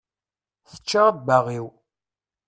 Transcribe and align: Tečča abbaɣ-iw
Tečča 0.69 1.01
abbaɣ-iw 1.09 1.67